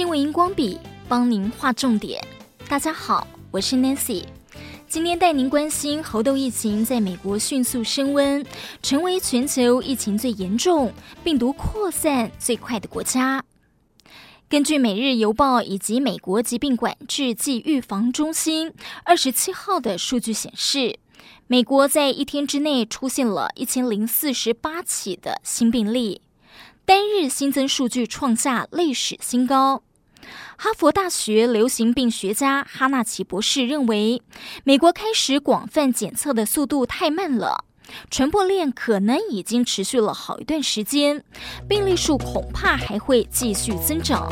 [0.00, 2.26] 新闻荧光笔帮您画重点。
[2.66, 4.24] 大家好，我是 Nancy，
[4.88, 8.42] 今天带您关心猴痘疫情在美国迅速升温，
[8.82, 10.90] 成为全球疫情最严重、
[11.22, 13.44] 病毒扩散最快的国家。
[14.48, 18.72] 根据《每日邮报》以及美国疾病管制暨预防中心
[19.04, 20.98] 二十七号的数据显示，
[21.46, 26.22] 美国在一天之内出现了一千零四十八起的新病例。
[26.86, 29.82] 单日新增数据创下历史新高。
[30.56, 34.22] 哈佛大学流行病学家哈纳奇博士认为，
[34.64, 37.64] 美国开始广泛检测的速度太慢了，
[38.10, 41.24] 传播链可能已经持续了好一段时间，
[41.68, 44.30] 病例数恐怕还会继续增长。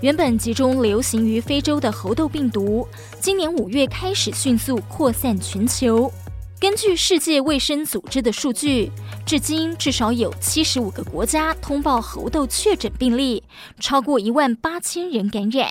[0.00, 2.86] 原本集中流行于非洲的猴痘病毒，
[3.20, 6.08] 今年五月开始迅速扩散全球。
[6.60, 8.92] 根据世界卫生组织的数据，
[9.26, 13.42] 至今至少有七十五个国家通报猴痘确诊病例，
[13.80, 15.70] 超过一万八千人感染。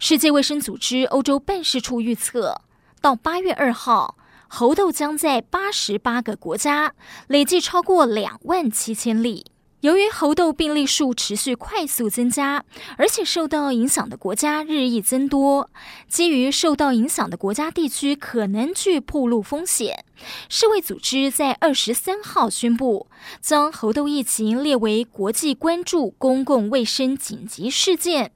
[0.00, 2.62] 世界卫生组织欧洲办事处预测，
[3.00, 4.16] 到八月二号，
[4.48, 6.94] 猴痘将在八十八个国家
[7.28, 9.46] 累计超过两万七千例。
[9.80, 12.64] 由于猴痘病例数持续快速增加，
[12.96, 15.70] 而且受到影响的国家日益增多，
[16.08, 20.04] 基于受到影响的国家地区可能具暴露风险，
[20.48, 23.06] 世卫组织在二十三号宣布，
[23.40, 28.32] 将猴痘疫情列为国际关注公共卫生紧急事件，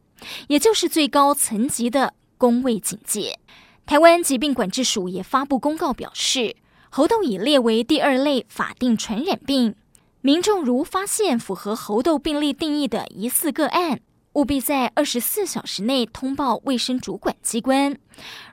[0.47, 3.41] 也就是最高层级的公卫警戒。
[3.85, 6.55] 台湾疾病管制署也发布公告表示，
[6.89, 9.75] 猴痘已列为第二类法定传染病。
[10.25, 13.99] 民众如发现符合猴痘病例定义的疑似个案，
[14.35, 17.99] 务必在二十四小时内通报卫生主管机关。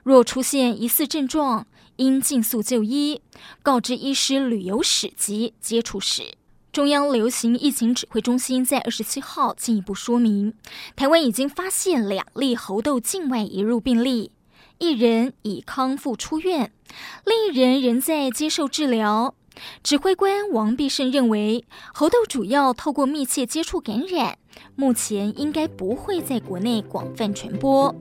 [0.02, 3.22] 若出现疑似症状，应尽速就医，
[3.62, 6.34] 告知医师旅游史及接触史。
[6.72, 10.52] 中央流行疫情指挥中心在二十七号进一步说明，
[10.96, 14.32] 台湾已经发现两例猴痘境外移入病例，
[14.78, 16.72] 一人已康复出院，
[17.24, 19.36] 另一人仍在接受治疗。
[19.82, 24.38] 指挥官王必胜认为，猴痘主要透过密切接触感染，
[24.76, 27.94] 目前应该不会在国内广泛传播。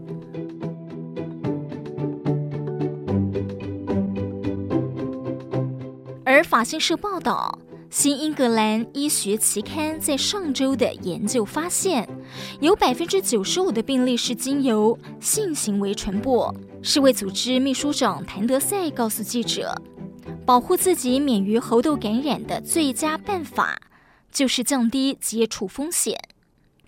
[6.23, 7.57] 而法新社报道，
[7.89, 12.07] 《新英格兰医学期刊》在上周的研究发现，
[12.59, 16.53] 有百分之九十五的病例是经由性行为传播。
[16.83, 19.75] 世卫组织秘书长谭德赛告诉记者。
[20.46, 23.80] 保护自己免于猴痘感染的最佳办法，
[24.31, 26.19] 就是降低接触风险。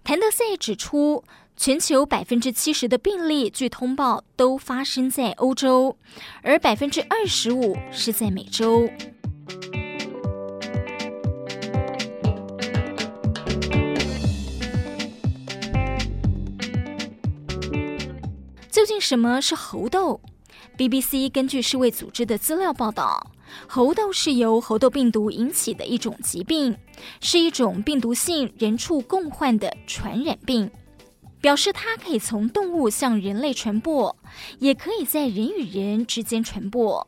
[0.04, 1.24] 谭德赛指出，
[1.56, 5.96] 全球百分之七十的病例据通报都发生在欧洲，
[6.42, 8.90] 而百分之二十五是在美洲。
[18.72, 20.20] 究竟什么是猴痘
[20.82, 23.32] ？BBC 根据世卫组织的资料报道。
[23.68, 26.76] 猴痘是由猴痘病毒引起的一种疾病，
[27.20, 30.72] 是一种病毒性人畜共患的传染病，
[31.40, 34.18] 表示它可以从动物向人类传播，
[34.58, 37.08] 也可以在人与人之间传播。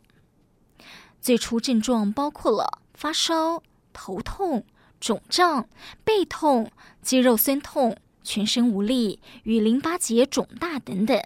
[1.19, 4.63] 最初症状包括了发烧、头痛、
[4.99, 5.67] 肿胀、
[6.03, 6.69] 背痛、
[7.01, 11.19] 肌肉酸痛、全身无力与淋巴结肿大等等。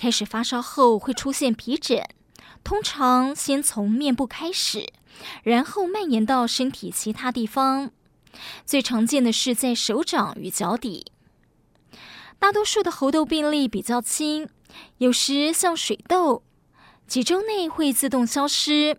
[0.00, 2.02] 开始发烧后会出现皮疹。
[2.64, 4.86] 通常先从面部开始，
[5.42, 7.90] 然后蔓延到身体其他地方。
[8.64, 11.12] 最常见的是在手掌与脚底。
[12.38, 14.48] 大多数的猴痘病例比较轻，
[14.96, 16.44] 有时像水痘，
[17.06, 18.98] 几周内会自动消失。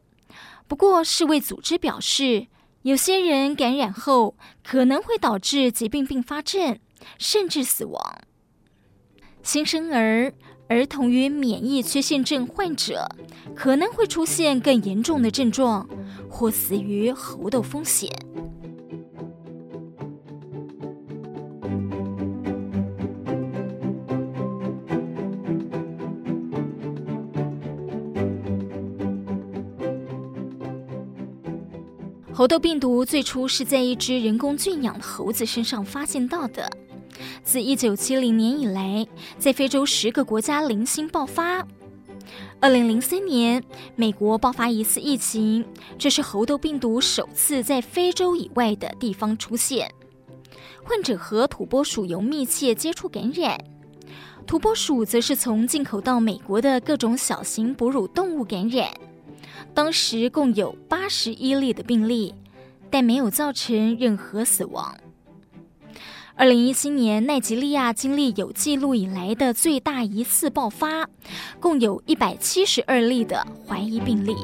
[0.68, 2.46] 不过世卫组织表示，
[2.84, 6.80] 有些人感染后可能会导致疾病并发症，
[7.18, 8.22] 甚至死亡。
[9.42, 10.36] 新生儿。
[10.72, 13.06] 儿童与免疫缺陷症患者
[13.54, 15.86] 可能会出现更严重的症状，
[16.30, 18.10] 或死于猴痘风险。
[32.32, 36.72] 猴痘病毒最初是在一只人工圈养的猴子身上发现到的。
[37.44, 39.06] 自一九七零年以来，
[39.38, 41.66] 在非洲十个国家零星爆发。
[42.60, 43.64] 二零零三年，
[43.96, 45.66] 美国爆发一次疫情，
[45.98, 49.92] 这是猴痘病毒首次在非洲以外的地方出现。
[50.84, 53.60] 患者和土拨鼠有密切接触感染。
[54.46, 58.90] 土拨鼠则是从进口到美国的各种小型哺乳动物感染，
[59.74, 62.34] 当时共有八十一例的病例，
[62.90, 64.96] 但没有造成任何死亡。
[66.36, 71.08] 二零一七年，奈及利亚经历有记录以来的最大一次爆发，
[71.60, 74.36] 共有一百七十二例的怀疑病例。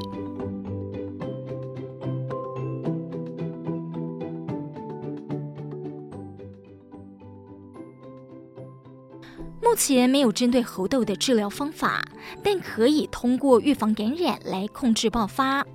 [9.60, 12.04] 目前没有针对猴痘的治疗方法，
[12.44, 15.66] 但可以通过预防感染来控制爆发。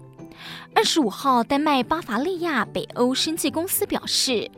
[0.73, 4.49] 二十五号，丹麦巴伐利亚北欧生技公司表示，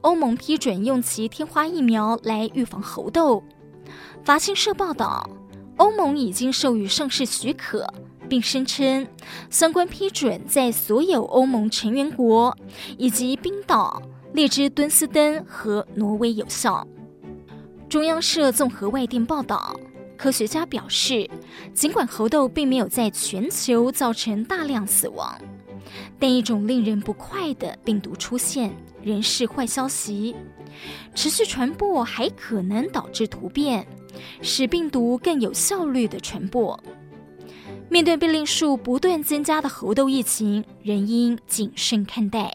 [0.00, 3.42] 欧盟批准用其天花疫苗来预防猴痘。
[4.24, 5.28] 法新社报道，
[5.76, 7.86] 欧盟已经授予上市许可，
[8.28, 9.06] 并声称
[9.48, 12.56] 相关批准在所有欧盟成员国
[12.96, 14.02] 以及冰岛、
[14.32, 16.86] 列支敦斯登和挪威有效。
[17.88, 19.74] 中央社综合外电报道，
[20.18, 21.30] 科学家表示，
[21.72, 25.40] 尽管猴痘并没有在全球造成大量死亡，
[26.18, 28.70] 但一种令人不快的病毒出现。
[29.00, 30.34] 仍是坏消息，
[31.14, 33.86] 持续传播还可能导致突变，
[34.42, 36.78] 使病毒更有效率的传播。
[37.88, 42.52] 面对病例数不断增加的猴痘疫情，仍应谨慎看待。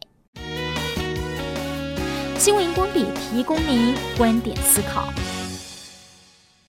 [2.37, 5.11] 新闻荧光笔提供您观点思考。